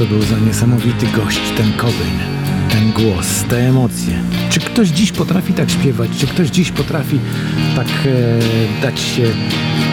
To 0.00 0.06
był 0.06 0.22
za 0.22 0.38
niesamowity 0.38 1.06
gość, 1.06 1.40
ten 1.56 1.72
Cobain, 1.72 2.18
ten 2.70 2.92
głos, 2.92 3.44
te 3.48 3.68
emocje. 3.68 4.22
Czy 4.50 4.60
ktoś 4.60 4.88
dziś 4.88 5.12
potrafi 5.12 5.52
tak 5.52 5.70
śpiewać? 5.70 6.10
Czy 6.18 6.26
ktoś 6.26 6.48
dziś 6.48 6.70
potrafi 6.70 7.18
tak 7.76 7.86
e, 7.86 8.82
dać 8.82 9.00
się 9.00 9.22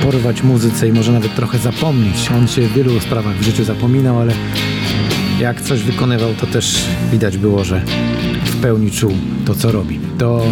porwać 0.03 0.43
muzyce 0.43 0.87
i 0.87 0.93
może 0.93 1.11
nawet 1.11 1.35
trochę 1.35 1.57
zapomnieć? 1.57 2.31
On 2.37 2.47
się 2.47 2.61
w 2.61 2.73
wielu 2.73 2.99
sprawach 2.99 3.35
w 3.35 3.43
życiu 3.43 3.63
zapominał, 3.63 4.19
ale 4.19 4.33
jak 5.39 5.61
coś 5.61 5.83
wykonywał, 5.83 6.33
to 6.33 6.47
też 6.47 6.85
widać 7.11 7.37
było, 7.37 7.63
że 7.63 7.81
w 8.45 8.61
pełni 8.61 8.91
czuł 8.91 9.13
to, 9.45 9.55
co 9.55 9.71
robi. 9.71 9.99
To 10.17 10.45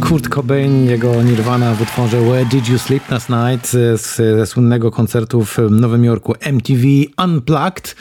Kurt 0.00 0.28
Cobain, 0.28 0.84
jego 0.84 1.22
Nirvana 1.22 1.74
w 1.74 1.82
utworze 1.82 2.20
Where 2.20 2.46
Did 2.46 2.68
You 2.68 2.78
Sleep 2.78 3.10
Last 3.10 3.28
Night 3.28 3.70
z, 3.70 4.16
ze 4.16 4.46
słynnego 4.46 4.90
koncertu 4.90 5.44
w 5.44 5.58
Nowym 5.70 6.04
Jorku 6.04 6.34
MTV 6.40 6.82
Unplugged. 7.24 7.96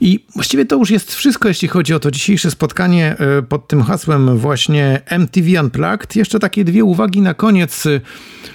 I 0.00 0.24
właściwie 0.34 0.66
to 0.66 0.76
już 0.76 0.90
jest 0.90 1.14
wszystko, 1.14 1.48
jeśli 1.48 1.68
chodzi 1.68 1.94
o 1.94 2.00
to 2.00 2.10
dzisiejsze 2.10 2.50
spotkanie 2.50 3.16
e, 3.18 3.42
pod 3.42 3.68
tym 3.68 3.82
hasłem 3.82 4.38
właśnie 4.38 5.00
MTV 5.06 5.62
Unplugged. 5.62 6.16
Jeszcze 6.16 6.38
takie 6.38 6.64
dwie 6.64 6.84
uwagi 6.84 7.20
na 7.20 7.34
koniec. 7.34 7.84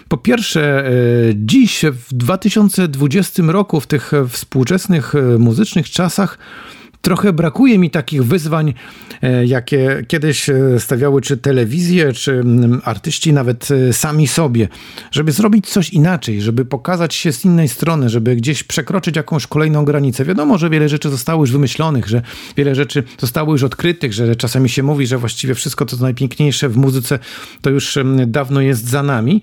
Po 0.08 0.17
pierwsze, 0.17 0.86
e, 0.86 0.91
dziś 1.36 1.86
w 1.91 2.13
2020 2.13 3.44
roku, 3.48 3.80
w 3.80 3.88
tych 3.88 4.12
współczesnych 4.30 5.15
e, 5.15 5.22
muzycznych 5.38 5.89
czasach, 5.89 6.38
Trochę 7.02 7.34
brakuje 7.34 7.78
mi 7.78 7.90
takich 7.90 8.24
wyzwań, 8.24 8.74
e, 9.22 9.46
jakie 9.46 10.04
kiedyś 10.08 10.50
e, 10.50 10.80
stawiały 10.80 11.22
czy 11.22 11.38
telewizje, 11.38 12.14
czy 12.14 12.32
mm, 12.32 12.82
artyści 12.84 13.34
nawet 13.34 13.72
e, 13.72 13.94
sami 13.94 14.28
sobie, 14.28 14.68
żeby 15.12 15.32
zrobić 15.32 15.70
coś 15.70 15.90
inaczej, 15.90 16.42
żeby 16.42 16.66
pokazać 16.66 17.16
się 17.16 17.34
z 17.34 17.46
innej 17.46 17.68
strony, 17.68 18.10
żeby 18.10 18.36
gdzieś 18.36 18.64
przekroczyć 18.64 19.16
jakąś 19.16 19.48
kolejną 19.48 19.86
granicę. 19.86 20.26
Wiadomo, 20.26 20.58
że 20.58 20.70
wiele 20.70 20.90
rzeczy 20.90 21.10
zostało 21.10 21.44
już 21.44 21.52
wymyślonych, 21.52 22.08
że 22.08 22.22
wiele 22.58 22.76
rzeczy 22.76 23.04
zostało 23.18 23.52
już 23.52 23.64
odkrytych, 23.64 24.14
że 24.14 24.36
czasami 24.36 24.70
się 24.70 24.84
mówi, 24.84 25.08
że 25.08 25.18
właściwie 25.18 25.56
wszystko, 25.56 25.86
co 25.86 25.98
najpiękniejsze 25.98 26.70
w 26.70 26.78
muzyce, 26.78 27.20
to 27.62 27.70
już 27.70 27.98
mm, 27.98 28.32
dawno 28.32 28.62
jest 28.62 28.90
za 28.90 29.04
nami. 29.04 29.42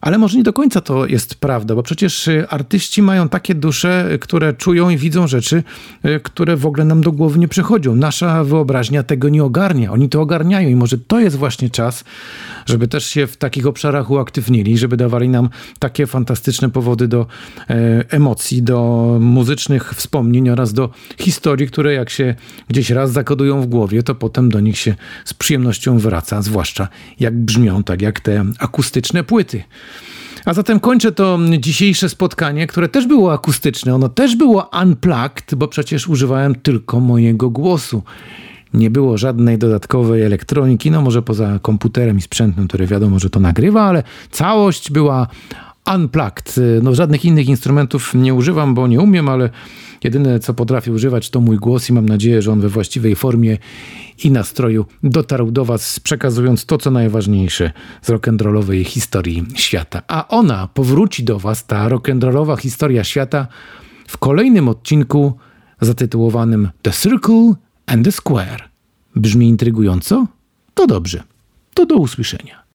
Ale 0.00 0.18
może 0.18 0.36
nie 0.36 0.42
do 0.42 0.52
końca 0.52 0.80
to 0.80 1.06
jest 1.06 1.34
prawda, 1.34 1.74
bo 1.74 1.82
przecież 1.82 2.28
y, 2.28 2.48
artyści 2.48 3.02
mają 3.02 3.28
takie 3.28 3.54
dusze, 3.54 4.12
y, 4.12 4.18
które 4.18 4.52
czują 4.52 4.90
i 4.90 4.96
widzą 4.96 5.26
rzeczy, 5.26 5.62
y, 6.04 6.20
które 6.20 6.56
w 6.56 6.66
ogóle 6.66 6.84
nam 6.84 7.00
do 7.00 7.12
głowy 7.12 7.38
nie 7.38 7.48
przychodzą. 7.48 7.96
Nasza 7.96 8.44
wyobraźnia 8.44 9.02
tego 9.02 9.28
nie 9.28 9.44
ogarnia. 9.44 9.92
Oni 9.92 10.08
to 10.08 10.20
ogarniają 10.20 10.68
i 10.68 10.74
może 10.74 10.98
to 10.98 11.20
jest 11.20 11.36
właśnie 11.36 11.70
czas, 11.70 12.04
żeby 12.66 12.88
też 12.88 13.06
się 13.06 13.26
w 13.26 13.36
takich 13.36 13.66
obszarach 13.66 14.10
uaktywnili, 14.10 14.78
żeby 14.78 14.96
dawali 14.96 15.28
nam 15.28 15.48
takie 15.78 16.06
fantastyczne 16.06 16.70
powody 16.70 17.08
do 17.08 17.26
e, 17.70 18.04
emocji, 18.10 18.62
do 18.62 19.18
muzycznych 19.20 19.94
wspomnień 19.94 20.48
oraz 20.48 20.72
do 20.72 20.90
historii, 21.18 21.66
które 21.66 21.92
jak 21.92 22.10
się 22.10 22.34
gdzieś 22.68 22.90
raz 22.90 23.12
zakodują 23.12 23.62
w 23.62 23.66
głowie, 23.66 24.02
to 24.02 24.14
potem 24.14 24.50
do 24.50 24.60
nich 24.60 24.78
się 24.78 24.94
z 25.24 25.34
przyjemnością 25.34 25.98
wraca, 25.98 26.42
zwłaszcza 26.42 26.88
jak 27.20 27.38
brzmią, 27.38 27.82
tak 27.82 28.02
jak 28.02 28.20
te 28.20 28.44
akustyczne 28.58 29.24
płyty. 29.24 29.62
A 30.44 30.54
zatem 30.54 30.80
kończę 30.80 31.12
to 31.12 31.38
dzisiejsze 31.58 32.08
spotkanie, 32.08 32.66
które 32.66 32.88
też 32.88 33.06
było 33.06 33.32
akustyczne. 33.32 33.94
Ono 33.94 34.08
też 34.08 34.36
było 34.36 34.70
unplugged, 34.82 35.54
bo 35.56 35.68
przecież 35.68 36.08
używałem 36.08 36.54
tylko 36.54 37.00
mojego 37.00 37.50
głosu. 37.50 38.02
Nie 38.74 38.90
było 38.90 39.18
żadnej 39.18 39.58
dodatkowej 39.58 40.22
elektroniki, 40.22 40.90
no 40.90 41.02
może 41.02 41.22
poza 41.22 41.58
komputerem 41.58 42.18
i 42.18 42.20
sprzętem, 42.20 42.68
który 42.68 42.86
wiadomo, 42.86 43.18
że 43.18 43.30
to 43.30 43.40
nagrywa, 43.40 43.82
ale 43.82 44.02
całość 44.30 44.90
była 44.90 45.26
unplugged. 45.94 46.56
No 46.82 46.94
żadnych 46.94 47.24
innych 47.24 47.48
instrumentów 47.48 48.14
nie 48.14 48.34
używam, 48.34 48.74
bo 48.74 48.86
nie 48.86 49.00
umiem, 49.00 49.28
ale 49.28 49.50
jedyne 50.04 50.40
co 50.40 50.54
potrafię 50.54 50.92
używać 50.92 51.30
to 51.30 51.40
mój 51.40 51.56
głos 51.56 51.90
i 51.90 51.92
mam 51.92 52.08
nadzieję, 52.08 52.42
że 52.42 52.52
on 52.52 52.60
we 52.60 52.68
właściwej 52.68 53.16
formie 53.16 53.58
i 54.24 54.30
nastroju 54.30 54.86
dotarł 55.02 55.50
do 55.50 55.64
was, 55.64 56.00
przekazując 56.00 56.66
to, 56.66 56.78
co 56.78 56.90
najważniejsze 56.90 57.72
z 58.02 58.08
rock'n'rollowej 58.08 58.84
historii 58.84 59.46
świata. 59.54 60.02
A 60.08 60.28
ona 60.28 60.68
powróci 60.74 61.24
do 61.24 61.38
was, 61.38 61.66
ta 61.66 61.88
rock'n'rollowa 61.88 62.58
historia 62.58 63.04
świata, 63.04 63.46
w 64.08 64.18
kolejnym 64.18 64.68
odcinku 64.68 65.32
zatytułowanym 65.80 66.68
The 66.82 66.92
Circle 66.92 67.54
and 67.86 68.04
the 68.04 68.12
Square. 68.12 68.68
Brzmi 69.16 69.48
intrygująco? 69.48 70.26
To 70.74 70.86
dobrze. 70.86 71.22
To 71.74 71.86
do 71.86 71.96
usłyszenia. 71.96 72.62